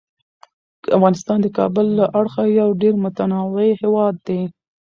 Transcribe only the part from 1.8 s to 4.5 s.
له اړخه یو ډیر متنوع هیواد دی.